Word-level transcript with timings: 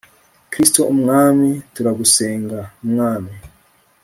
kristu 0.51 0.79
mwami 1.01 1.49
turagusenga, 1.73 2.59
mwami 2.89 3.33